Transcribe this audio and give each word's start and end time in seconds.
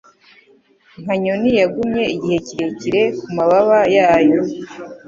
Nka 1.01 1.13
nyoni 1.23 1.49
yagumye 1.61 2.03
igihe 2.15 2.37
kirekire 2.47 3.01
kumababa 3.19 3.79
yayo 3.95 4.39